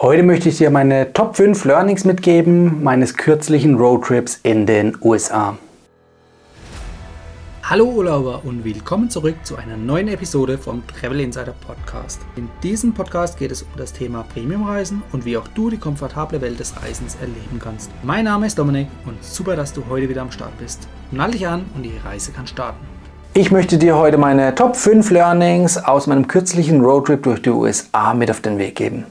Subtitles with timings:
[0.00, 5.58] Heute möchte ich dir meine Top 5 Learnings mitgeben meines kürzlichen Roadtrips in den USA.
[7.64, 12.20] Hallo Urlauber und willkommen zurück zu einer neuen Episode vom Travel Insider Podcast.
[12.36, 16.40] In diesem Podcast geht es um das Thema Premiumreisen und wie auch du die komfortable
[16.40, 17.90] Welt des Reisens erleben kannst.
[18.04, 20.86] Mein Name ist Dominik und super, dass du heute wieder am Start bist.
[21.10, 22.97] Nall dich an und die Reise kann starten.
[23.34, 28.14] Ich möchte dir heute meine Top 5 Learnings aus meinem kürzlichen Roadtrip durch die USA
[28.14, 29.06] mit auf den Weg geben.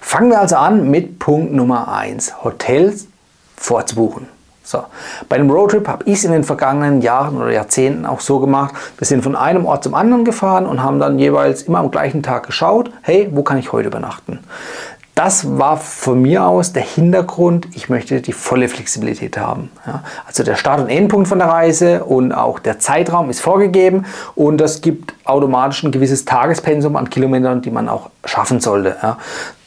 [0.00, 3.08] Fangen wir also an mit Punkt Nummer 1, Hotels
[3.56, 4.28] vorzubuchen.
[4.62, 4.84] So.
[5.28, 8.74] Bei dem Roadtrip habe ich es in den vergangenen Jahren oder Jahrzehnten auch so gemacht.
[8.98, 12.22] Wir sind von einem Ort zum anderen gefahren und haben dann jeweils immer am gleichen
[12.22, 14.38] Tag geschaut, hey, wo kann ich heute übernachten?
[15.24, 19.70] Das war von mir aus der Hintergrund, ich möchte die volle Flexibilität haben.
[19.86, 24.04] Ja, also der Start- und Endpunkt von der Reise und auch der Zeitraum ist vorgegeben
[24.34, 28.96] und das gibt automatisch ein gewisses Tagespensum an Kilometern, die man auch schaffen sollte.
[29.00, 29.16] Ja.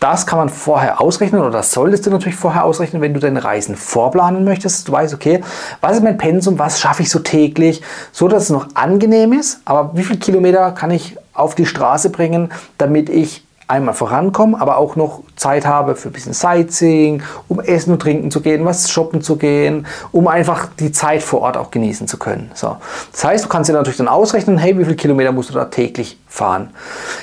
[0.01, 3.41] Das kann man vorher ausrechnen oder das solltest du natürlich vorher ausrechnen, wenn du deine
[3.41, 4.89] Reisen vorplanen möchtest.
[4.89, 5.41] Du weißt, okay,
[5.79, 7.81] was ist mein Pensum, was schaffe ich so täglich,
[8.11, 12.09] so dass es noch angenehm ist, aber wie viele Kilometer kann ich auf die Straße
[12.09, 17.59] bringen, damit ich einmal vorankommen, aber auch noch Zeit habe für ein bisschen Sightseeing, um
[17.59, 21.57] essen und trinken zu gehen, was shoppen zu gehen, um einfach die Zeit vor Ort
[21.57, 22.51] auch genießen zu können.
[22.53, 22.77] So.
[23.11, 25.65] Das heißt, du kannst dir natürlich dann ausrechnen, hey, wie viele Kilometer musst du da
[25.65, 26.69] täglich fahren.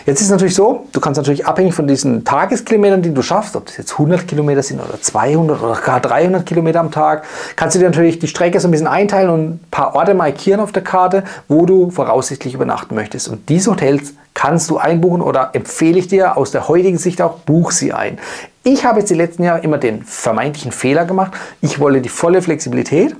[0.04, 3.54] Jetzt ist es natürlich so, du kannst natürlich abhängig von diesen Tageskilometern, die du schaffst,
[3.54, 7.77] ob das jetzt 100 Kilometer sind oder 200 oder gar 300 Kilometer am Tag, kannst
[7.77, 10.72] du dir natürlich die Strecke so ein bisschen einteilen und ein paar Orte markieren auf
[10.72, 13.28] der Karte, wo du voraussichtlich übernachten möchtest.
[13.28, 17.38] Und diese Hotels kannst du einbuchen oder empfehle ich dir aus der heutigen Sicht auch,
[17.38, 18.19] buch sie ein.
[18.64, 21.33] Ich habe jetzt die letzten Jahre immer den vermeintlichen Fehler gemacht.
[21.61, 23.16] Ich wollte die volle Flexibilität.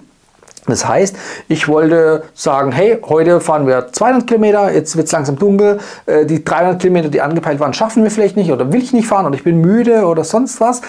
[0.67, 1.17] Das heißt,
[1.49, 6.25] ich wollte sagen, hey, heute fahren wir 200 Kilometer, jetzt wird es langsam dunkel, äh,
[6.25, 9.27] die 300 Kilometer, die angepeilt waren, schaffen wir vielleicht nicht oder will ich nicht fahren
[9.27, 10.81] oder ich bin müde oder sonst was.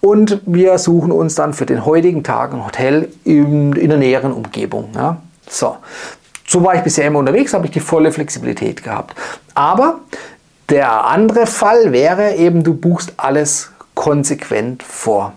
[0.00, 4.32] Und wir suchen uns dann für den heutigen Tag ein Hotel in, in der näheren
[4.32, 4.88] Umgebung.
[4.94, 5.18] Ja.
[5.50, 5.76] So,
[6.48, 9.14] so war ich bisher immer unterwegs, habe ich die volle Flexibilität gehabt.
[9.54, 10.00] Aber
[10.70, 15.34] der andere Fall wäre eben, du buchst alles konsequent vor.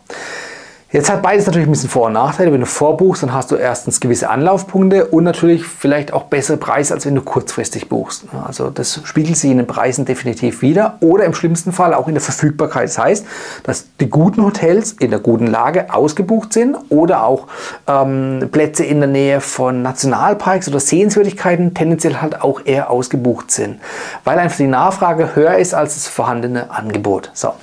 [0.94, 2.52] Jetzt hat beides natürlich ein bisschen Vor- und Nachteile.
[2.52, 6.94] Wenn du vorbuchst, dann hast du erstens gewisse Anlaufpunkte und natürlich vielleicht auch bessere Preise,
[6.94, 8.26] als wenn du kurzfristig buchst.
[8.46, 12.14] Also das spiegelt sich in den Preisen definitiv wieder oder im schlimmsten Fall auch in
[12.14, 12.90] der Verfügbarkeit.
[12.90, 13.26] Das heißt,
[13.64, 17.48] dass die guten Hotels in der guten Lage ausgebucht sind oder auch
[17.88, 23.80] ähm, Plätze in der Nähe von Nationalparks oder Sehenswürdigkeiten tendenziell halt auch eher ausgebucht sind,
[24.26, 27.32] weil einfach die Nachfrage höher ist als das vorhandene Angebot.
[27.34, 27.54] So.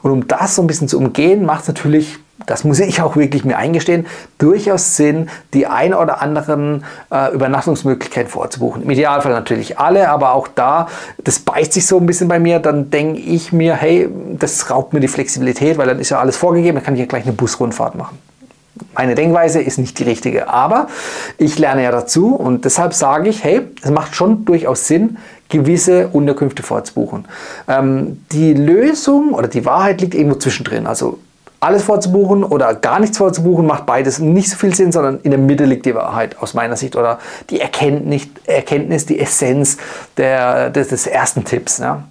[0.00, 3.16] Und um das so ein bisschen zu umgehen, macht es natürlich das muss ich auch
[3.16, 4.06] wirklich mir eingestehen,
[4.38, 8.82] durchaus Sinn, die ein oder anderen äh, Übernachtungsmöglichkeiten vorzubuchen.
[8.82, 10.88] Im Idealfall natürlich alle, aber auch da,
[11.18, 14.92] das beißt sich so ein bisschen bei mir, dann denke ich mir, hey, das raubt
[14.92, 17.32] mir die Flexibilität, weil dann ist ja alles vorgegeben, dann kann ich ja gleich eine
[17.32, 18.18] Busrundfahrt machen.
[18.94, 20.86] Meine Denkweise ist nicht die richtige, aber
[21.36, 25.18] ich lerne ja dazu und deshalb sage ich, hey, es macht schon durchaus Sinn,
[25.48, 27.26] gewisse Unterkünfte vorzubuchen.
[27.66, 30.86] Ähm, die Lösung oder die Wahrheit liegt irgendwo zwischendrin.
[30.86, 31.18] Also
[31.60, 35.40] alles vorzubuchen oder gar nichts vorzubuchen, macht beides nicht so viel Sinn, sondern in der
[35.40, 37.18] Mitte liegt die Wahrheit aus meiner Sicht oder
[37.50, 39.76] die Erkenntnis, Erkenntnis die Essenz
[40.16, 41.78] der, des, des ersten Tipps.
[41.78, 42.04] Ja.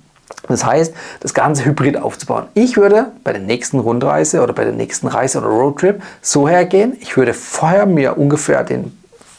[0.49, 2.45] Das heißt, das Ganze hybrid aufzubauen.
[2.53, 6.97] Ich würde bei der nächsten Rundreise oder bei der nächsten Reise oder Roadtrip so hergehen,
[6.99, 8.97] ich würde vorher mir ungefähr den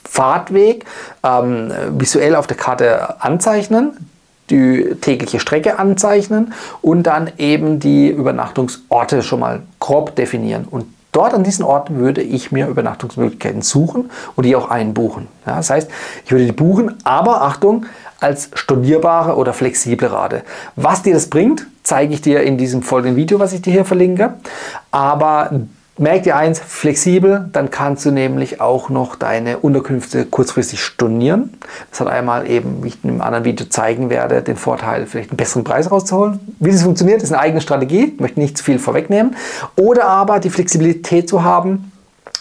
[0.09, 0.87] Fahrtweg
[1.23, 4.11] ähm, visuell auf der Karte anzeichnen,
[4.51, 10.67] die tägliche Strecke anzeichnen und dann eben die Übernachtungsorte schon mal grob definieren.
[10.69, 15.29] Und dort an diesen Orten würde ich mir Übernachtungsmöglichkeiten suchen und die auch einbuchen.
[15.47, 15.91] Ja, das heißt,
[16.25, 17.87] ich würde die buchen, aber Achtung,
[18.21, 20.43] als stornierbare oder flexible Rate.
[20.77, 23.85] Was dir das bringt, zeige ich dir in diesem folgenden Video, was ich dir hier
[23.85, 24.35] verlinke.
[24.91, 25.51] Aber
[26.01, 31.59] Merk dir eins, flexibel, dann kannst du nämlich auch noch deine Unterkünfte kurzfristig stornieren.
[31.91, 35.31] Das hat einmal eben, wie ich in einem anderen Video zeigen werde, den Vorteil, vielleicht
[35.31, 36.39] einen besseren Preis rauszuholen.
[36.61, 39.35] Wie das funktioniert, ist eine eigene Strategie, ich möchte nicht zu viel vorwegnehmen.
[39.75, 41.91] Oder aber die Flexibilität zu haben,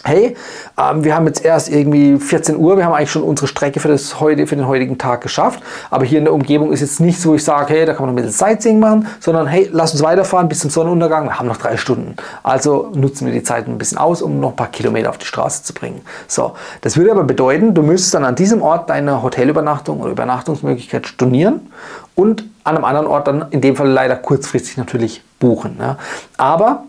[0.04, 0.36] hey,
[0.78, 3.88] ähm, wir haben jetzt erst irgendwie 14 Uhr, wir haben eigentlich schon unsere Strecke für,
[3.88, 5.60] das heute, für den heutigen Tag geschafft,
[5.90, 8.14] aber hier in der Umgebung ist jetzt nicht so, ich sage, hey, da kann man
[8.14, 11.48] noch ein bisschen Sightseeing machen, sondern hey, lass uns weiterfahren bis zum Sonnenuntergang, wir haben
[11.48, 12.16] noch drei Stunden.
[12.42, 15.26] Also nutzen wir die Zeit ein bisschen aus, um noch ein paar Kilometer auf die
[15.26, 16.00] Straße zu bringen.
[16.26, 21.06] So, das würde aber bedeuten, du müsstest dann an diesem Ort deine Hotelübernachtung oder Übernachtungsmöglichkeit
[21.06, 21.72] stornieren
[22.14, 25.76] und an einem anderen Ort dann in dem Fall leider kurzfristig natürlich buchen.
[25.80, 25.96] Ja.
[26.36, 26.84] Aber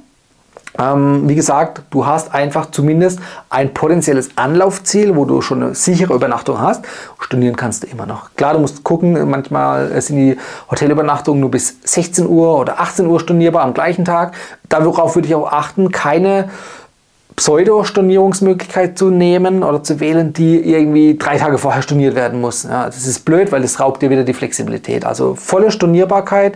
[0.77, 3.19] Ähm, wie gesagt, du hast einfach zumindest
[3.49, 6.85] ein potenzielles Anlaufziel, wo du schon eine sichere Übernachtung hast.
[7.19, 8.35] Studieren kannst du immer noch.
[8.35, 10.37] Klar, du musst gucken, manchmal sind die
[10.69, 14.35] Hotelübernachtungen nur bis 16 Uhr oder 18 Uhr stornierbar am gleichen Tag.
[14.67, 16.49] Darauf würde ich auch achten, keine
[17.35, 22.63] Pseudo-Stornierungsmöglichkeit zu nehmen oder zu wählen, die irgendwie drei Tage vorher storniert werden muss.
[22.63, 25.05] Ja, das ist blöd, weil das raubt dir wieder die Flexibilität.
[25.05, 26.55] Also volle Stornierbarkeit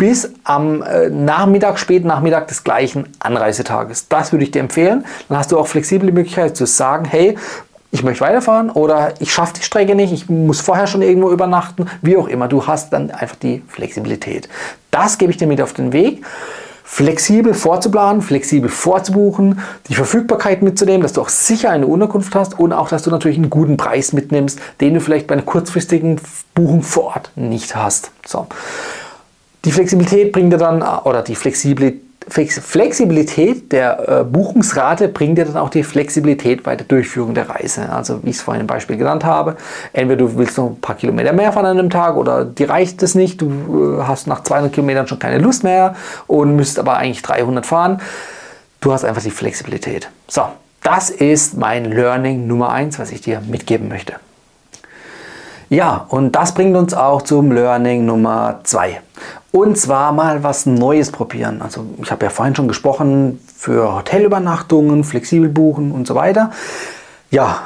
[0.00, 4.08] bis am äh, Nachmittag, späten Nachmittag des gleichen Anreisetages.
[4.08, 5.04] Das würde ich dir empfehlen.
[5.28, 7.36] Dann hast du auch flexible Möglichkeit zu sagen, hey,
[7.90, 11.86] ich möchte weiterfahren oder ich schaffe die Strecke nicht, ich muss vorher schon irgendwo übernachten,
[12.00, 12.48] wie auch immer.
[12.48, 14.48] Du hast dann einfach die Flexibilität.
[14.90, 16.24] Das gebe ich dir mit auf den Weg
[16.82, 22.72] flexibel vorzuplanen, flexibel vorzubuchen, die Verfügbarkeit mitzunehmen, dass du auch sicher eine Unterkunft hast und
[22.72, 26.18] auch, dass du natürlich einen guten Preis mitnimmst, den du vielleicht bei einer kurzfristigen
[26.54, 28.10] Buchung vor Ort nicht hast.
[28.26, 28.46] So.
[29.64, 35.68] Die Flexibilität bringt dir dann, oder die Flexibilität der äh, Buchungsrate bringt dir dann auch
[35.68, 37.90] die Flexibilität bei der Durchführung der Reise.
[37.90, 39.56] Also wie ich es vorhin im Beispiel genannt habe,
[39.92, 43.02] entweder du willst noch ein paar Kilometer mehr fahren an einem Tag oder dir reicht
[43.02, 45.94] es nicht, du äh, hast nach 200 Kilometern schon keine Lust mehr
[46.26, 48.00] und müsst aber eigentlich 300 fahren.
[48.80, 50.08] Du hast einfach die Flexibilität.
[50.26, 50.44] So,
[50.82, 54.14] das ist mein Learning Nummer 1, was ich dir mitgeben möchte.
[55.70, 59.00] Ja, und das bringt uns auch zum Learning Nummer 2.
[59.52, 61.62] Und zwar mal was Neues probieren.
[61.62, 66.50] Also ich habe ja vorhin schon gesprochen für Hotelübernachtungen, flexibel buchen und so weiter.
[67.30, 67.60] Ja,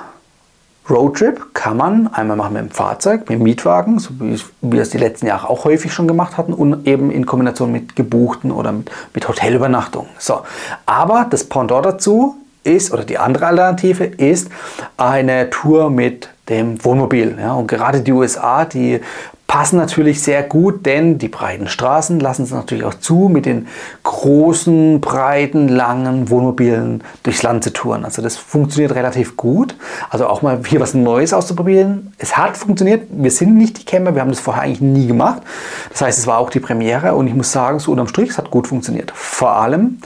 [0.91, 4.91] Roadtrip kann man einmal machen mit dem Fahrzeug, mit dem Mietwagen, so wie wir es
[4.91, 8.73] die letzten Jahre auch häufig schon gemacht hatten und eben in Kombination mit gebuchten oder
[8.73, 10.11] mit, mit Hotelübernachtungen.
[10.19, 10.43] So,
[10.85, 14.51] aber das Pendant dazu ist, oder die andere Alternative ist
[14.99, 17.37] eine Tour mit dem Wohnmobil.
[17.39, 19.01] Ja, und gerade die USA, die
[19.47, 23.69] passen natürlich sehr gut, denn die breiten Straßen lassen es natürlich auch zu, mit den
[24.03, 28.05] großen, breiten, langen Wohnmobilen durchs Land zu touren.
[28.05, 29.77] Also das funktioniert relativ gut.
[30.11, 32.13] Also auch mal hier was Neues auszuprobieren.
[32.19, 33.07] Es hat funktioniert.
[33.11, 35.43] Wir sind nicht die Camper, wir haben das vorher eigentlich nie gemacht.
[35.91, 38.39] Das heißt, es war auch die Premiere und ich muss sagen, so unterm Strich, es
[38.39, 39.13] hat gut funktioniert.
[39.15, 39.99] Vor allem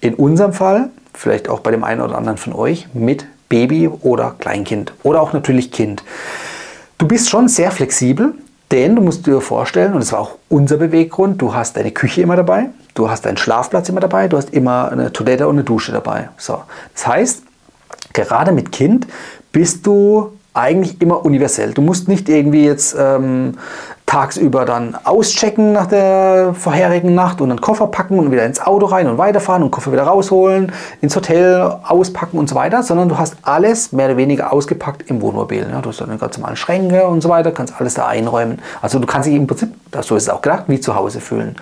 [0.00, 4.34] in unserem Fall, vielleicht auch bei dem einen oder anderen von euch, mit Baby oder
[4.38, 6.02] Kleinkind oder auch natürlich Kind.
[6.96, 8.32] Du bist schon sehr flexibel,
[8.70, 12.22] denn du musst dir vorstellen, und das war auch unser Beweggrund, du hast deine Küche
[12.22, 15.64] immer dabei, du hast deinen Schlafplatz immer dabei, du hast immer eine Toilette und eine
[15.64, 16.30] Dusche dabei.
[16.38, 16.62] So.
[16.94, 17.42] Das heißt,
[18.14, 19.06] gerade mit Kind
[19.52, 21.74] bist du eigentlich immer universell.
[21.74, 23.58] Du musst nicht irgendwie jetzt ähm,
[24.12, 28.84] tagsüber dann auschecken nach der vorherigen Nacht und dann Koffer packen und wieder ins Auto
[28.84, 30.70] rein und weiterfahren und Koffer wieder rausholen,
[31.00, 35.22] ins Hotel auspacken und so weiter, sondern du hast alles mehr oder weniger ausgepackt im
[35.22, 35.66] Wohnmobil.
[35.70, 38.60] Ja, du hast dann ganz normale Schränke und so weiter, kannst alles da einräumen.
[38.82, 39.72] Also du kannst dich im Prinzip,
[40.02, 41.56] so ist es auch gedacht, wie zu Hause fühlen.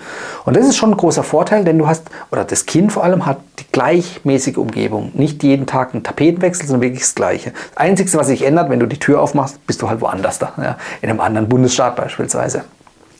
[0.44, 3.26] Und das ist schon ein großer Vorteil, denn du hast, oder das Kind vor allem
[3.26, 5.12] hat die gleichmäßige Umgebung.
[5.14, 7.52] Nicht jeden Tag ein Tapetenwechsel, sondern wirklich das Gleiche.
[7.70, 10.52] Das Einzige, was sich ändert, wenn du die Tür aufmachst, bist du halt woanders da.
[10.56, 12.64] Ja, in einem anderen Bundesstaat beispielsweise beispielsweise.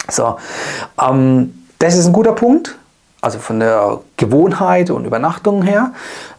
[0.08, 0.36] So,
[1.00, 2.76] ähm, das ist ein guter Punkt,
[3.20, 5.92] also von der Gewohnheit und Übernachtung her.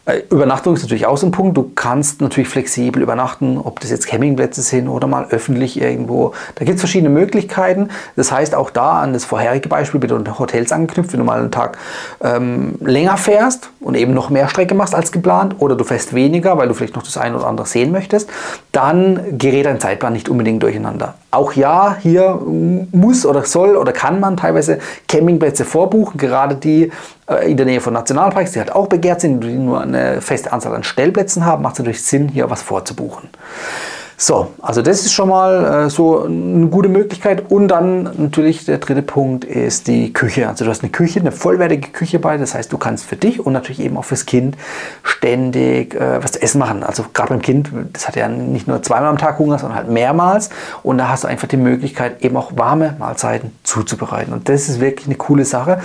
[0.04, 1.56] Äh, Übernachtung ist natürlich auch so ein Punkt.
[1.56, 6.34] Du kannst natürlich flexibel übernachten, ob das jetzt Campingplätze sind oder mal öffentlich irgendwo.
[6.56, 7.88] Da gibt es verschiedene Möglichkeiten.
[8.16, 11.38] Das heißt, auch da an das vorherige Beispiel mit den Hotels angeknüpft, wenn du mal
[11.38, 11.78] einen Tag
[12.20, 16.58] ähm, länger fährst und eben noch mehr Strecke machst als geplant oder du fährst weniger,
[16.58, 18.28] weil du vielleicht noch das eine oder andere sehen möchtest,
[18.72, 21.14] dann gerät dein Zeitplan nicht unbedingt durcheinander.
[21.32, 26.92] Auch ja, hier muss oder soll oder kann man teilweise Campingplätze vorbuchen, gerade die
[27.26, 30.52] äh, in der Nähe von Nationalparks, die halt auch begehrt sind, die nur eine feste
[30.52, 33.30] Anzahl an Stellplätzen haben, macht es natürlich Sinn, hier was vorzubuchen.
[34.16, 37.50] So, also das ist schon mal äh, so eine gute Möglichkeit.
[37.50, 40.48] Und dann natürlich der dritte Punkt ist die Küche.
[40.48, 42.36] Also du hast eine Küche, eine vollwertige Küche bei.
[42.36, 44.56] Das heißt, du kannst für dich und natürlich eben auch fürs Kind
[45.02, 46.82] ständig äh, was zu essen machen.
[46.82, 49.88] Also gerade beim Kind, das hat ja nicht nur zweimal am Tag Hunger, sondern halt
[49.88, 50.50] mehrmals.
[50.82, 54.32] Und da hast du einfach die Möglichkeit, eben auch warme Mahlzeiten zuzubereiten.
[54.32, 55.80] Und das ist wirklich eine coole Sache.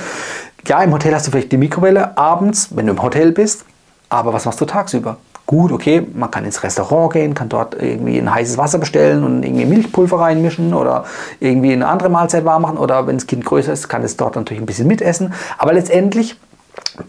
[0.68, 3.66] Ja, im Hotel hast du vielleicht die Mikrowelle abends, wenn du im Hotel bist.
[4.10, 5.18] Aber was machst du tagsüber?
[5.48, 9.44] Gut, okay, man kann ins Restaurant gehen, kann dort irgendwie ein heißes Wasser bestellen und
[9.44, 11.06] irgendwie Milchpulver reinmischen oder
[11.40, 12.78] irgendwie eine andere Mahlzeit warm machen.
[12.78, 15.34] Oder wenn das Kind größer ist, kann es dort natürlich ein bisschen mitessen.
[15.58, 16.36] Aber letztendlich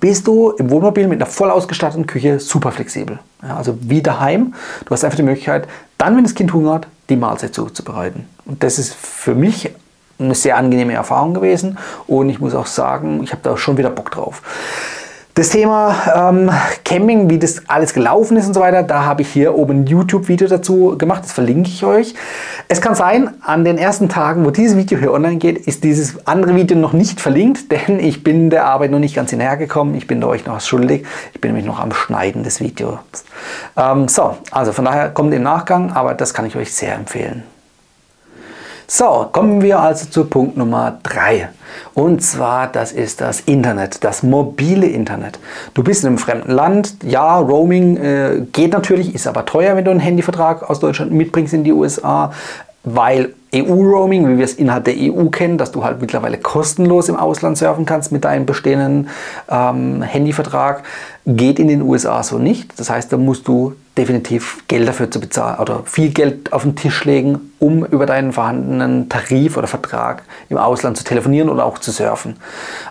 [0.00, 3.18] bist du im Wohnmobil mit einer voll ausgestatteten Küche super flexibel.
[3.42, 4.54] Ja, also wie daheim.
[4.84, 5.66] Du hast einfach die Möglichkeit,
[5.98, 8.26] dann, wenn das Kind hungert, die Mahlzeit zuzubereiten.
[8.44, 9.70] Und das ist für mich
[10.18, 13.90] eine sehr angenehme Erfahrung gewesen und ich muss auch sagen, ich habe da schon wieder
[13.90, 14.42] Bock drauf.
[15.38, 15.94] Das Thema
[16.30, 16.50] ähm,
[16.84, 19.86] Camping, wie das alles gelaufen ist und so weiter, da habe ich hier oben ein
[19.86, 22.14] YouTube-Video dazu gemacht, das verlinke ich euch.
[22.66, 26.26] Es kann sein, an den ersten Tagen, wo dieses Video hier online geht, ist dieses
[26.26, 29.94] andere Video noch nicht verlinkt, denn ich bin der Arbeit noch nicht ganz hinterhergekommen.
[29.94, 31.06] Ich bin euch noch was schuldig.
[31.32, 32.98] Ich bin nämlich noch am Schneiden des Videos.
[33.76, 37.44] Ähm, so, also von daher kommt im Nachgang, aber das kann ich euch sehr empfehlen.
[38.90, 41.50] So, kommen wir also zu Punkt Nummer 3.
[41.92, 45.38] Und zwar, das ist das Internet, das mobile Internet.
[45.74, 49.84] Du bist in einem fremden Land, ja, Roaming äh, geht natürlich, ist aber teuer, wenn
[49.84, 52.32] du einen Handyvertrag aus Deutschland mitbringst in die USA,
[52.82, 57.16] weil EU-Roaming, wie wir es innerhalb der EU kennen, dass du halt mittlerweile kostenlos im
[57.16, 59.10] Ausland surfen kannst mit deinem bestehenden
[59.50, 60.82] ähm, Handyvertrag,
[61.26, 62.80] geht in den USA so nicht.
[62.80, 66.76] Das heißt, da musst du definitiv Geld dafür zu bezahlen oder viel Geld auf den
[66.76, 71.78] Tisch legen, um über deinen vorhandenen Tarif oder Vertrag im Ausland zu telefonieren oder auch
[71.78, 72.36] zu surfen.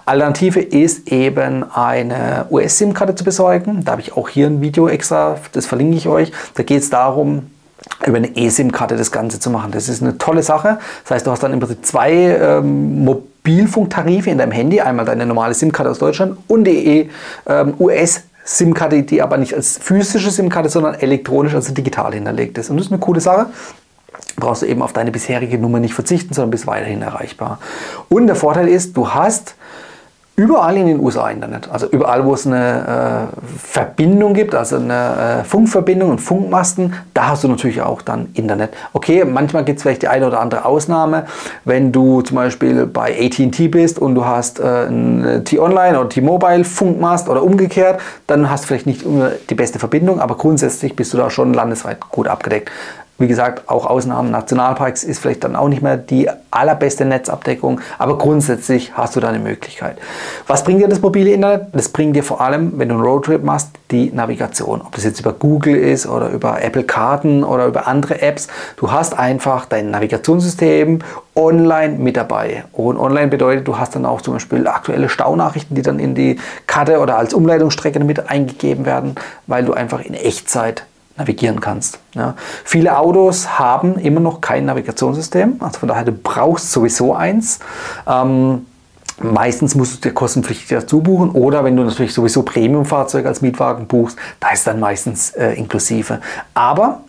[0.06, 3.86] Alternative ist eben eine US-SIM-Karte zu besorgen.
[3.86, 6.32] Da habe ich auch hier ein Video extra, das verlinke ich euch.
[6.56, 7.48] Da geht es darum,
[8.06, 9.72] über eine eSIM-Karte das Ganze zu machen.
[9.72, 10.78] Das ist eine tolle Sache.
[11.04, 14.82] Das heißt, du hast dann im Prinzip zwei ähm, Mobilfunktarife in deinem Handy.
[14.82, 17.10] Einmal deine normale SIM-Karte aus Deutschland und die
[17.48, 22.70] ähm, US- SIM-Karte, die aber nicht als physische SIM-Karte, sondern elektronisch, also digital hinterlegt ist.
[22.70, 23.48] Und das ist eine coole Sache.
[24.38, 27.60] Brauchst du eben auf deine bisherige Nummer nicht verzichten, sondern bist weiterhin erreichbar.
[28.08, 29.56] Und der Vorteil ist, du hast
[30.40, 31.68] überall in den USA Internet.
[31.72, 37.30] Also überall, wo es eine äh, Verbindung gibt, also eine äh, Funkverbindung und Funkmasten, da
[37.30, 38.70] hast du natürlich auch dann Internet.
[38.94, 41.26] Okay, manchmal gibt es vielleicht die eine oder andere Ausnahme,
[41.66, 47.30] wenn du zum Beispiel bei AT&T bist und du hast äh, T-Online oder T-Mobile Funkmast
[47.30, 49.04] oder umgekehrt, dann hast du vielleicht nicht
[49.50, 52.70] die beste Verbindung, aber grundsätzlich bist du da schon landesweit gut abgedeckt.
[53.20, 58.18] Wie gesagt, auch Ausnahmen, Nationalparks ist vielleicht dann auch nicht mehr die allerbeste Netzabdeckung, aber
[58.20, 59.98] grundsätzlich hast du da eine Möglichkeit.
[60.46, 61.70] Was bringt dir das mobile Internet?
[61.74, 64.82] Das bringt dir vor allem, wenn du einen Roadtrip machst, die Navigation.
[64.82, 68.48] Ob das jetzt über Google ist oder über Apple Karten oder über andere Apps.
[68.76, 71.00] Du hast einfach dein Navigationssystem
[71.36, 72.66] online mit dabei.
[72.72, 76.40] Und online bedeutet, du hast dann auch zum Beispiel aktuelle Staunachrichten, die dann in die
[76.68, 79.16] Karte oder als Umleitungsstrecke mit eingegeben werden,
[79.48, 80.86] weil du einfach in Echtzeit
[81.18, 82.00] navigieren kannst.
[82.14, 82.36] Ja.
[82.64, 87.60] Viele Autos haben immer noch kein Navigationssystem, also von daher du brauchst sowieso eins.
[88.08, 88.66] Ähm,
[89.20, 93.88] Meistens musst du dir kostenpflichtig dazu buchen oder wenn du natürlich sowieso Premium-Fahrzeuge als Mietwagen
[93.88, 96.22] buchst, da ist dann meistens äh, inklusive.
[96.54, 97.02] Aber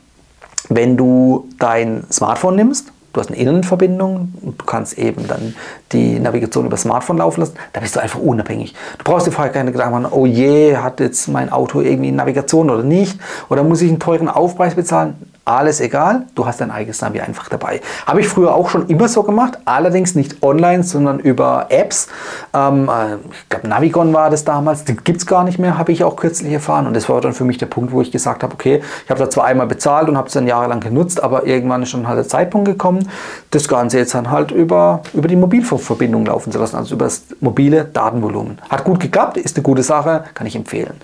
[0.71, 5.55] wenn du dein Smartphone nimmst du hast eine Innenverbindung und du kannst eben dann
[5.93, 8.75] die Navigation über Smartphone laufen lassen, da bist du einfach unabhängig.
[8.99, 12.71] Du brauchst dir vorher keine Gedanken machen, oh je, hat jetzt mein Auto irgendwie Navigation
[12.71, 13.19] oder nicht?
[13.49, 15.28] Oder muss ich einen teuren Aufpreis bezahlen?
[15.49, 17.81] Alles egal, du hast dein eigenes Navi einfach dabei.
[18.07, 22.09] Habe ich früher auch schon immer so gemacht, allerdings nicht online, sondern über Apps.
[22.55, 25.91] Ähm, äh, ich glaube, Navigon war das damals, die gibt es gar nicht mehr, habe
[25.93, 26.87] ich auch kürzlich erfahren.
[26.87, 29.21] Und das war dann für mich der Punkt, wo ich gesagt habe, okay, ich habe
[29.21, 32.19] da zwar einmal bezahlt und habe es dann jahrelang genutzt, aber irgendwann ist schon halt
[32.19, 33.09] der Zeitpunkt gekommen,
[33.51, 37.23] das Ganze jetzt dann halt über, über die Mobilfunkverbindung laufen zu lassen, also über das
[37.41, 38.59] mobile Datenvolumen.
[38.69, 40.95] Hat gut geklappt, ist eine gute Sache, kann ich empfehlen.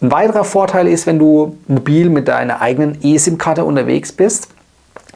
[0.00, 4.48] Ein weiterer Vorteil ist, wenn du mobil mit deiner eigenen eSIM-Karte unterwegs unterwegs bist,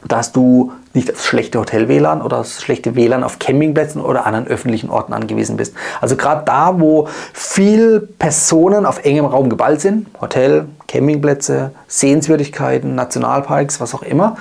[0.05, 4.89] dass du nicht auf schlechte Hotel-WLAN oder auf schlechte WLAN auf Campingplätzen oder anderen öffentlichen
[4.89, 5.75] Orten angewiesen bist.
[6.01, 13.79] Also gerade da, wo viel Personen auf engem Raum geballt sind, Hotel, Campingplätze, Sehenswürdigkeiten, Nationalparks,
[13.79, 14.37] was auch immer,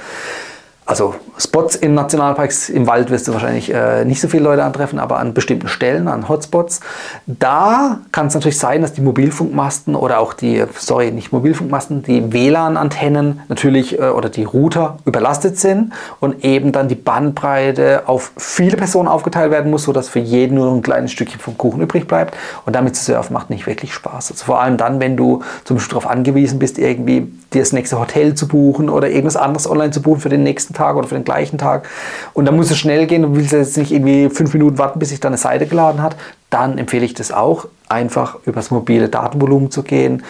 [0.84, 4.98] also Spots in Nationalparks, im Wald wirst du wahrscheinlich äh, nicht so viele Leute antreffen,
[4.98, 6.80] aber an bestimmten Stellen, an Hotspots,
[7.26, 12.32] da kann es natürlich sein, dass die Mobilfunkmasten oder auch die, sorry, nicht Mobilfunkmasten, die
[12.32, 18.76] WLAN-Antennen natürlich äh, oder die Router überlastet sind und eben dann die Bandbreite auf viele
[18.76, 22.36] Personen aufgeteilt werden muss, sodass für jeden nur ein kleines Stückchen vom Kuchen übrig bleibt
[22.66, 24.32] und damit zu surfen macht nicht wirklich Spaß.
[24.32, 27.98] Also vor allem dann, wenn du zum Beispiel darauf angewiesen bist, irgendwie dir das nächste
[27.98, 31.14] Hotel zu buchen oder irgendwas anderes online zu buchen für den nächsten Tag oder für
[31.14, 31.88] den gleichen Tag.
[32.34, 35.10] Und dann muss es schnell gehen und willst jetzt nicht irgendwie fünf Minuten warten, bis
[35.10, 36.16] sich deine Seite geladen hat.
[36.50, 40.22] Dann empfehle ich das auch, einfach übers mobile Datenvolumen zu gehen.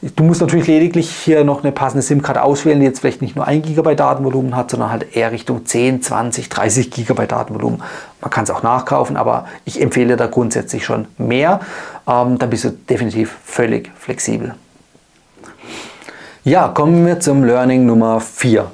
[0.00, 3.46] Du musst natürlich lediglich hier noch eine passende SIM-Karte auswählen, die jetzt vielleicht nicht nur
[3.46, 7.82] 1 GB Datenvolumen hat, sondern halt eher Richtung 10, 20, 30 GB Datenvolumen.
[8.20, 11.60] Man kann es auch nachkaufen, aber ich empfehle da grundsätzlich schon mehr.
[12.08, 14.54] Ähm, dann bist du definitiv völlig flexibel.
[16.48, 18.70] Ja, kommen wir zum Learning Nummer 4.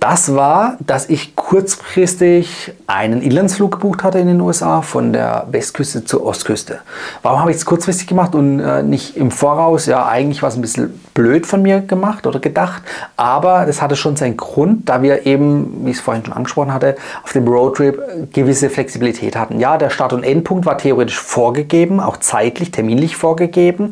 [0.00, 6.06] Das war, dass ich kurzfristig einen Inlandsflug gebucht hatte in den USA von der Westküste
[6.06, 6.78] zur Ostküste.
[7.22, 9.84] Warum habe ich es kurzfristig gemacht und äh, nicht im Voraus?
[9.84, 12.82] Ja, eigentlich war es ein bisschen blöd von mir gemacht oder gedacht,
[13.18, 16.72] aber das hatte schon seinen Grund, da wir eben, wie ich es vorhin schon angesprochen
[16.72, 19.60] hatte, auf dem Roadtrip gewisse Flexibilität hatten.
[19.60, 23.90] Ja, der Start- und Endpunkt war theoretisch vorgegeben, auch zeitlich, terminlich vorgegeben,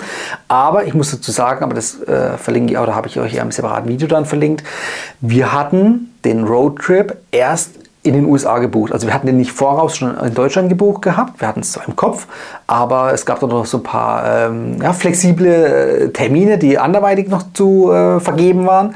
[0.48, 3.42] aber ich muss dazu sagen, aber das äh, verlinke ich, oder habe ich euch ja
[3.42, 4.64] im separaten Video dann verlinkt,
[5.20, 7.70] wir hatten den Roadtrip erst
[8.08, 8.92] in den USA gebucht.
[8.92, 11.40] Also wir hatten den nicht voraus schon in Deutschland gebucht gehabt.
[11.40, 12.26] Wir hatten es zwar im Kopf,
[12.66, 17.28] aber es gab dann noch so ein paar ähm, ja, flexible äh, Termine, die anderweitig
[17.28, 18.94] noch zu äh, vergeben waren.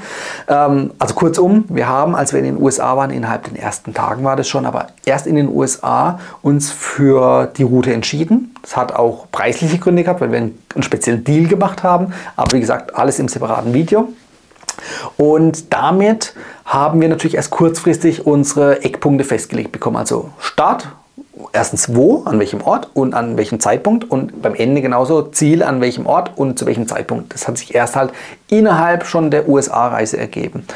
[0.49, 4.25] Ähm, also kurzum, wir haben, als wir in den USA waren, innerhalb den ersten Tagen
[4.25, 8.55] war das schon, aber erst in den USA uns für die Route entschieden.
[8.63, 12.15] Das hat auch preisliche Gründe gehabt, weil wir einen, einen speziellen Deal gemacht haben.
[12.37, 14.09] Aber wie gesagt, alles im separaten Video.
[15.17, 19.97] Und damit haben wir natürlich erst kurzfristig unsere Eckpunkte festgelegt bekommen.
[19.97, 20.89] Also Start,
[21.53, 25.81] erstens wo, an welchem Ort und an welchem Zeitpunkt und beim Ende genauso Ziel an
[25.81, 27.35] welchem Ort und zu welchem Zeitpunkt.
[27.35, 28.13] Das hat sich erst halt
[28.49, 30.67] innerhalb schon der USA-Reise ergeben.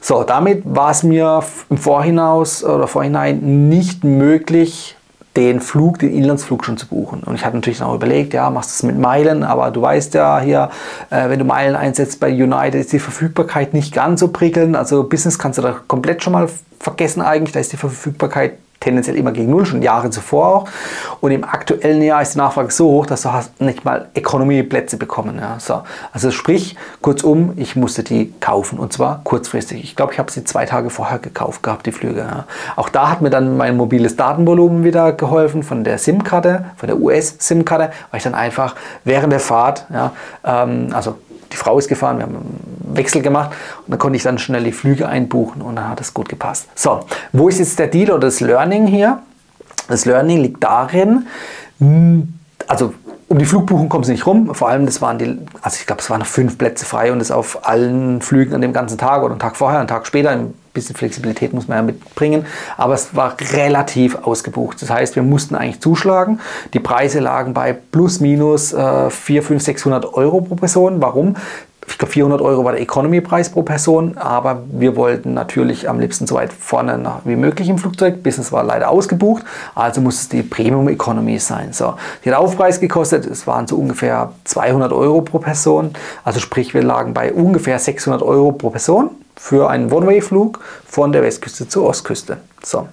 [0.00, 4.96] So, damit war es mir im Vorhinaus oder Vorhinein nicht möglich,
[5.36, 7.22] den Flug, den Inlandsflug schon zu buchen.
[7.22, 10.14] Und ich hatte natürlich noch überlegt, ja, machst du es mit Meilen, aber du weißt
[10.14, 10.70] ja hier,
[11.10, 14.76] äh, wenn du Meilen einsetzt bei United, ist die Verfügbarkeit nicht ganz so prickelnd.
[14.76, 16.48] Also Business kannst du da komplett schon mal
[16.78, 20.68] vergessen eigentlich, da ist die Verfügbarkeit tendenziell immer gegen Null, schon Jahre zuvor auch.
[21.20, 24.96] Und im aktuellen Jahr ist die Nachfrage so hoch, dass du hast nicht mal Economy-Plätze
[24.96, 25.38] bekommen.
[25.40, 25.58] Ja.
[25.58, 25.82] So.
[26.12, 29.82] Also sprich, kurzum, ich musste die kaufen und zwar kurzfristig.
[29.84, 32.20] Ich glaube, ich habe sie zwei Tage vorher gekauft gehabt, die Flüge.
[32.20, 32.44] Ja.
[32.76, 36.98] Auch da hat mir dann mein mobiles Datenvolumen wieder geholfen von der SIM-Karte, von der
[36.98, 38.74] US-SIM-Karte, weil ich dann einfach
[39.04, 40.12] während der Fahrt, ja,
[40.44, 41.16] ähm, also
[41.52, 43.52] die Frau ist gefahren, wir haben einen Wechsel gemacht
[43.86, 46.68] und dann konnte ich dann schnell die Flüge einbuchen und dann hat es gut gepasst.
[46.74, 47.00] So,
[47.32, 49.20] wo ist jetzt der Deal oder das Learning hier?
[49.88, 51.26] Das Learning liegt darin,
[52.68, 52.94] also
[53.28, 54.54] um die Flugbuchung kommen sie nicht rum.
[54.54, 57.18] Vor allem, das waren die, also ich glaube, es waren noch fünf Plätze frei und
[57.18, 60.30] das auf allen Flügen an dem ganzen Tag oder einen Tag vorher, einen Tag später.
[60.30, 62.46] Ein bisschen Flexibilität muss man ja mitbringen.
[62.76, 64.80] Aber es war relativ ausgebucht.
[64.82, 66.40] Das heißt, wir mussten eigentlich zuschlagen.
[66.74, 71.00] Die Preise lagen bei plus minus äh, 4, 5, 600 Euro pro Person.
[71.00, 71.36] Warum?
[71.86, 76.26] ich glaube 400 Euro war der Economy-Preis pro Person, aber wir wollten natürlich am liebsten
[76.26, 78.22] so weit vorne wie möglich im Flugzeug.
[78.22, 81.72] Business war leider ausgebucht, also muss es die Premium Economy sein.
[81.72, 85.90] So, die hat Aufpreis gekostet, es waren so ungefähr 200 Euro pro Person,
[86.24, 91.22] also sprich wir lagen bei ungefähr 600 Euro pro Person für einen One-Way-Flug von der
[91.22, 92.38] Westküste zur Ostküste.
[92.62, 92.88] So.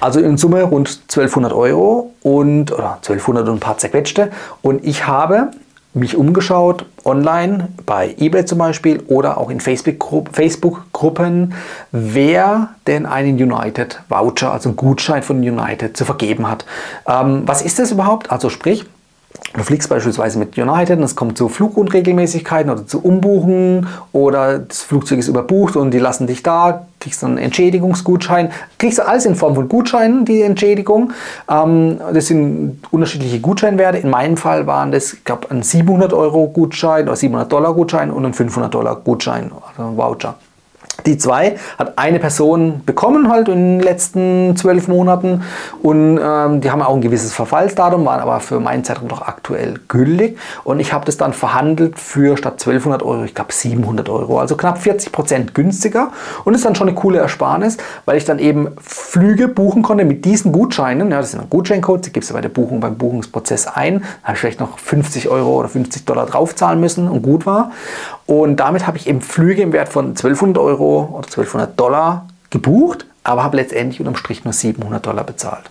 [0.00, 4.32] Also in Summe rund 1200 Euro und oder 1200 und ein paar zerquetschte.
[4.60, 5.50] Und ich habe
[5.94, 11.54] mich umgeschaut, online, bei eBay zum Beispiel oder auch in Facebook-Gruppen,
[11.90, 16.64] wer denn einen United Voucher, also einen Gutschein von United zu vergeben hat.
[17.06, 18.32] Ähm, was ist das überhaupt?
[18.32, 18.86] Also sprich,
[19.54, 24.80] Du fliegst beispielsweise mit United und es kommt zu Flugunregelmäßigkeiten oder zu Umbuchen oder das
[24.80, 28.50] Flugzeug ist überbucht und die lassen dich da, kriegst dann einen Entschädigungsgutschein.
[28.78, 31.12] Kriegst du alles in Form von Gutscheinen, die Entschädigung.
[31.50, 33.98] Ähm, das sind unterschiedliche Gutscheinwerte.
[33.98, 38.10] In meinem Fall waren das, ich glaube, ein 700 Euro Gutschein oder 700 Dollar Gutschein
[38.10, 40.36] und ein 500 Dollar Gutschein, also ein Voucher.
[41.06, 45.42] Die zwei hat eine Person bekommen halt in den letzten zwölf Monaten
[45.82, 49.74] und ähm, die haben auch ein gewisses Verfallsdatum, waren aber für meinen Zeitraum noch aktuell
[49.88, 54.38] gültig und ich habe das dann verhandelt für statt 1200 Euro, ich glaube 700 Euro,
[54.38, 56.12] also knapp 40 Prozent günstiger
[56.44, 60.24] und ist dann schon eine coole Ersparnis, weil ich dann eben Flüge buchen konnte mit
[60.24, 64.00] diesen Gutscheinen, ja, das sind Gutscheincodes, die gibst du bei der Buchung beim Buchungsprozess ein,
[64.00, 67.72] da habe ich vielleicht noch 50 Euro oder 50 Dollar draufzahlen müssen und gut war
[68.40, 73.06] und damit habe ich eben Flüge im Wert von 1200 Euro oder 1200 Dollar gebucht,
[73.24, 75.64] aber habe letztendlich unterm Strich nur 700 Dollar bezahlt.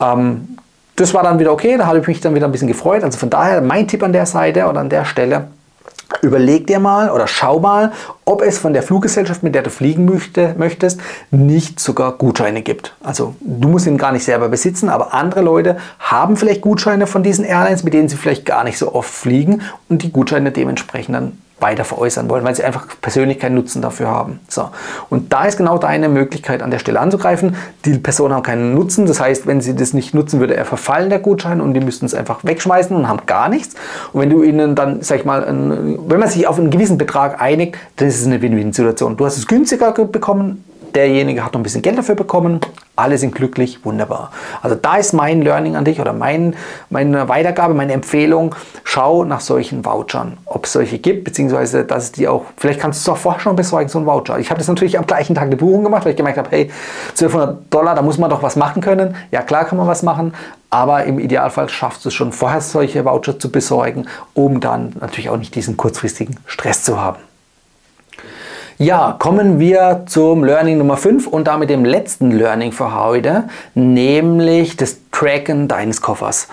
[0.00, 0.58] Ähm,
[0.96, 3.04] das war dann wieder okay, da habe ich mich dann wieder ein bisschen gefreut.
[3.04, 5.48] Also von daher mein Tipp an der Seite oder an der Stelle,
[6.22, 7.92] Überleg dir mal oder schau mal,
[8.24, 12.94] ob es von der Fluggesellschaft, mit der du fliegen möchte, möchtest, nicht sogar Gutscheine gibt.
[13.02, 17.22] Also du musst ihn gar nicht selber besitzen, aber andere Leute haben vielleicht Gutscheine von
[17.22, 21.14] diesen Airlines, mit denen sie vielleicht gar nicht so oft fliegen und die Gutscheine dementsprechend
[21.14, 24.40] dann weiter veräußern wollen, weil sie einfach persönlich keinen Nutzen dafür haben.
[24.48, 24.70] So.
[25.10, 27.56] Und da ist genau deine Möglichkeit, an der Stelle anzugreifen.
[27.84, 31.10] Die Personen haben keinen Nutzen, das heißt, wenn sie das nicht nutzen, würde er verfallen,
[31.10, 33.74] der Gutschein, und die müssten es einfach wegschmeißen und haben gar nichts.
[34.12, 36.98] Und wenn du ihnen dann, sag ich mal, ein, wenn man sich auf einen gewissen
[36.98, 39.16] Betrag einigt, dann ist es eine Win-Win-Situation.
[39.16, 42.60] Du hast es günstiger bekommen, derjenige hat noch ein bisschen Geld dafür bekommen,
[42.96, 44.32] alle sind glücklich, wunderbar.
[44.60, 46.56] Also da ist mein Learning an dich oder mein,
[46.90, 52.12] meine Weitergabe, meine Empfehlung, schau nach solchen Vouchern, ob es solche gibt, beziehungsweise dass es
[52.12, 54.38] die auch, vielleicht kannst du es auch vorher schon besorgen, so ein Voucher.
[54.38, 56.70] Ich habe das natürlich am gleichen Tag eine Buchung gemacht, weil ich gemerkt habe, hey,
[57.10, 59.14] 1200 Dollar, da muss man doch was machen können.
[59.30, 60.34] Ja, klar kann man was machen,
[60.70, 65.30] aber im Idealfall schaffst du es schon vorher, solche Voucher zu besorgen, um dann natürlich
[65.30, 67.27] auch nicht diesen kurzfristigen Stress zu haben.
[68.80, 74.76] Ja, kommen wir zum Learning Nummer 5 und damit dem letzten Learning für heute, nämlich
[74.76, 76.46] das Tracken deines Koffers.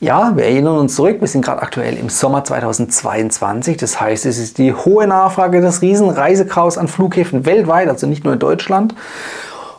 [0.00, 3.76] Ja, wir erinnern uns zurück, wir sind gerade aktuell im Sommer 2022.
[3.76, 8.32] Das heißt, es ist die hohe Nachfrage des Riesenreisechaos an Flughäfen weltweit, also nicht nur
[8.32, 8.96] in Deutschland.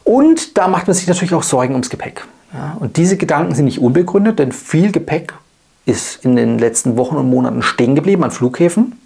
[0.06, 2.26] Und da macht man sich natürlich auch Sorgen ums Gepäck.
[2.54, 5.34] Ja, und diese Gedanken sind nicht unbegründet, denn viel Gepäck
[5.86, 9.01] ist in den letzten Wochen und Monaten stehen geblieben an Flughäfen.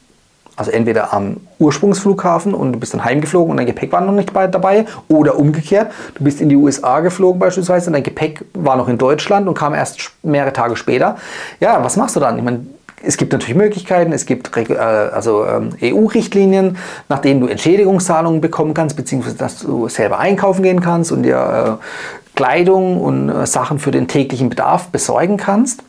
[0.55, 4.31] Also entweder am Ursprungsflughafen und du bist dann heimgeflogen und dein Gepäck war noch nicht
[4.33, 8.87] dabei oder umgekehrt, du bist in die USA geflogen beispielsweise und dein Gepäck war noch
[8.87, 11.17] in Deutschland und kam erst mehrere Tage später.
[11.59, 12.37] Ja, was machst du dann?
[12.37, 12.65] Ich meine,
[13.03, 16.77] es gibt natürlich Möglichkeiten, es gibt äh, also ähm, EU-Richtlinien,
[17.09, 21.79] nach denen du Entschädigungszahlungen bekommen kannst, beziehungsweise dass du selber einkaufen gehen kannst und dir
[21.81, 25.83] äh, Kleidung und äh, Sachen für den täglichen Bedarf besorgen kannst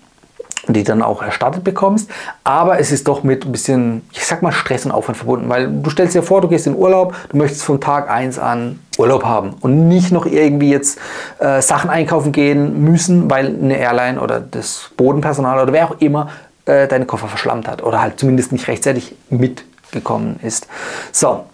[0.68, 2.10] die dann auch erstattet bekommst.
[2.44, 5.68] Aber es ist doch mit ein bisschen, ich sag mal, Stress und Aufwand verbunden, weil
[5.70, 9.24] du stellst dir vor, du gehst in Urlaub, du möchtest von Tag 1 an Urlaub
[9.24, 10.98] haben und nicht noch irgendwie jetzt
[11.38, 16.30] äh, Sachen einkaufen gehen müssen, weil eine Airline oder das Bodenpersonal oder wer auch immer
[16.64, 20.66] äh, deine Koffer verschlammt hat oder halt zumindest nicht rechtzeitig mitgekommen ist.
[21.12, 21.44] So,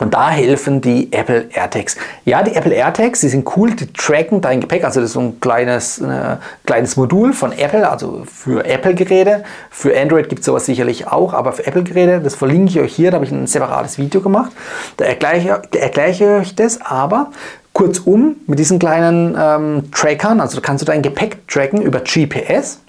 [0.00, 1.96] und da helfen die Apple AirTags.
[2.24, 4.84] Ja, die Apple AirTags, die sind cool, die tracken dein Gepäck.
[4.84, 9.44] Also das ist so ein kleines, äh, kleines Modul von Apple, also für Apple-Geräte.
[9.70, 13.10] Für Android gibt es sowas sicherlich auch, aber für Apple-Geräte, das verlinke ich euch hier,
[13.10, 14.52] da habe ich ein separates Video gemacht.
[14.96, 17.30] Da erkläre, da erkläre ich euch das, aber
[17.72, 22.80] kurzum, mit diesen kleinen ähm, Trackern, also kannst du dein Gepäck tracken über GPS.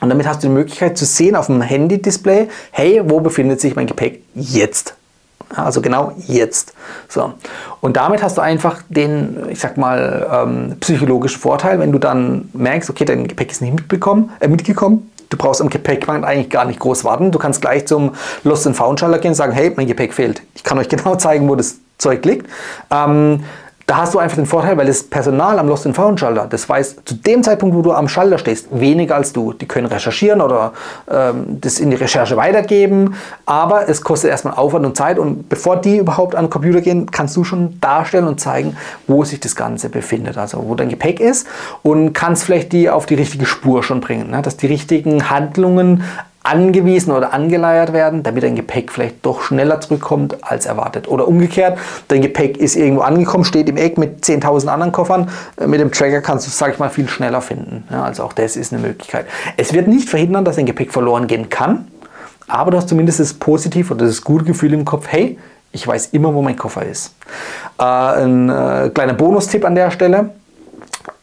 [0.00, 3.74] Und damit hast du die Möglichkeit zu sehen auf dem Handy-Display, hey, wo befindet sich
[3.74, 4.94] mein Gepäck jetzt?
[5.54, 6.74] Also genau jetzt.
[7.08, 7.34] So.
[7.80, 12.48] Und damit hast du einfach den, ich sag mal, ähm, psychologischen Vorteil, wenn du dann
[12.52, 15.10] merkst, okay, dein Gepäck ist nicht mitbekommen, äh, mitgekommen.
[15.28, 17.30] Du brauchst am Gepäckband eigentlich gar nicht groß warten.
[17.32, 18.12] Du kannst gleich zum
[18.44, 20.42] Lost and Found Schalter gehen und sagen, hey, mein Gepäck fehlt.
[20.54, 22.48] Ich kann euch genau zeigen, wo das Zeug liegt.
[22.90, 23.44] Ähm,
[23.86, 26.68] da hast du einfach den Vorteil, weil das Personal am Lost and Found Schalter, das
[26.68, 29.52] weiß zu dem Zeitpunkt, wo du am Schalter stehst, weniger als du.
[29.52, 30.72] Die können recherchieren oder
[31.08, 33.14] ähm, das in die Recherche weitergeben,
[33.46, 37.08] aber es kostet erstmal Aufwand und Zeit und bevor die überhaupt an den Computer gehen,
[37.12, 41.20] kannst du schon darstellen und zeigen, wo sich das Ganze befindet, also wo dein Gepäck
[41.20, 41.46] ist
[41.84, 44.42] und kannst vielleicht die auf die richtige Spur schon bringen, ne?
[44.42, 46.02] dass die richtigen Handlungen
[46.46, 51.08] angewiesen oder angeleiert werden, damit dein Gepäck vielleicht doch schneller zurückkommt als erwartet.
[51.08, 51.78] Oder umgekehrt,
[52.08, 55.28] dein Gepäck ist irgendwo angekommen, steht im Eck mit 10.000 anderen Koffern.
[55.56, 57.84] Äh, mit dem Tracker kannst du es, sag ich mal, viel schneller finden.
[57.90, 59.26] Ja, also auch das ist eine Möglichkeit.
[59.56, 61.88] Es wird nicht verhindern, dass dein Gepäck verloren gehen kann,
[62.46, 65.38] aber du hast zumindest das Positiv oder das gute Gefühl im Kopf, hey,
[65.72, 67.14] ich weiß immer, wo mein Koffer ist.
[67.78, 70.30] Äh, ein äh, kleiner Bonustipp an der Stelle.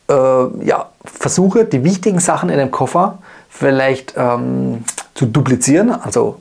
[0.10, 4.84] Äh, ja, versuche die wichtigen Sachen in dem Koffer vielleicht ähm,
[5.24, 6.40] zu duplizieren, also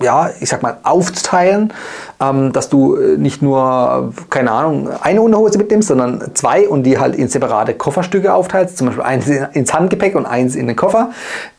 [0.00, 1.72] ja, ich sag mal, aufzuteilen,
[2.20, 6.98] ähm, dass du äh, nicht nur, keine Ahnung, eine Unterhose mitnimmst, sondern zwei und die
[6.98, 11.10] halt in separate Kofferstücke aufteilst, zum Beispiel eins ins Handgepäck und eins in den Koffer.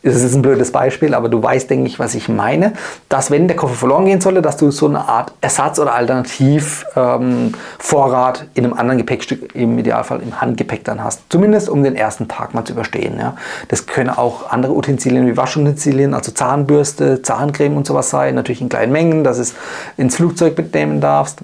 [0.02, 2.74] Das ist ein blödes Beispiel, aber du weißt, denke ich, was ich meine,
[3.08, 8.40] dass wenn der Koffer verloren gehen sollte, dass du so eine Art Ersatz- oder Alternativvorrat
[8.40, 11.22] ähm, in einem anderen Gepäckstück, im Idealfall im Handgepäck dann hast.
[11.28, 13.18] Zumindest um den ersten Tag mal zu überstehen.
[13.18, 13.36] Ja.
[13.68, 18.68] Das können auch andere Utensilien wie Waschutensilien, also Zahnbürste, Zahncreme und sowas sein, natürlich in
[18.68, 19.54] kleinen Mengen, dass es
[19.96, 21.40] ins Flugzeug mitnehmen darfst.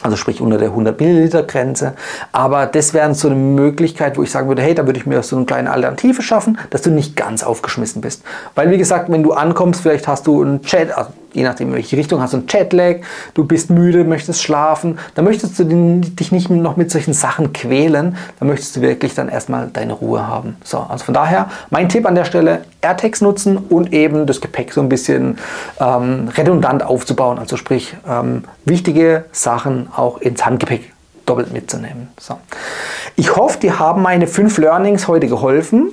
[0.00, 1.94] Also sprich unter der 100 Milliliter Grenze.
[2.30, 5.22] Aber das wäre so eine Möglichkeit, wo ich sagen würde, hey, da würde ich mir
[5.22, 8.22] so eine kleine Alternative schaffen, dass du nicht ganz aufgeschmissen bist.
[8.54, 11.74] Weil wie gesagt, wenn du ankommst, vielleicht hast du einen Chat, also je nachdem in
[11.74, 13.02] welche Richtung, hast du einen Chatlag,
[13.34, 18.16] du bist müde, möchtest schlafen, dann möchtest du dich nicht noch mit solchen Sachen quälen,
[18.38, 20.56] dann möchtest du wirklich dann erstmal deine Ruhe haben.
[20.64, 24.72] So, also von daher, mein Tipp an der Stelle, AirTags nutzen und eben das Gepäck
[24.72, 25.38] so ein bisschen
[25.80, 30.92] ähm, redundant aufzubauen, also sprich ähm, wichtige Sachen auch ins Handgepäck
[31.26, 32.08] doppelt mitzunehmen.
[32.18, 32.38] So.
[33.20, 35.90] Ich hoffe, dir haben meine fünf Learnings heute geholfen.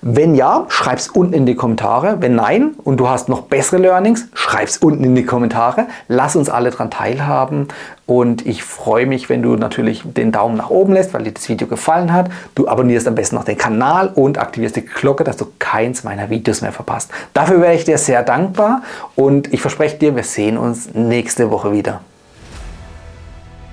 [0.00, 2.22] Wenn ja, schreib es unten in die Kommentare.
[2.22, 5.88] Wenn nein und du hast noch bessere Learnings, schreib es unten in die Kommentare.
[6.08, 7.68] Lass uns alle daran teilhaben.
[8.06, 11.46] Und ich freue mich, wenn du natürlich den Daumen nach oben lässt, weil dir das
[11.50, 12.30] Video gefallen hat.
[12.54, 16.30] Du abonnierst am besten noch den Kanal und aktivierst die Glocke, dass du keins meiner
[16.30, 17.10] Videos mehr verpasst.
[17.34, 18.80] Dafür wäre ich dir sehr dankbar
[19.14, 22.00] und ich verspreche dir, wir sehen uns nächste Woche wieder.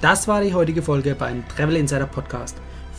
[0.01, 2.57] Das war die heutige Folge beim Travel Insider Podcast.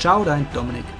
[0.00, 0.99] Ciao, dein Dominik.